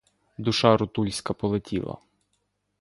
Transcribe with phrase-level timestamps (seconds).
[0.37, 1.97] Душа рутульська полетіла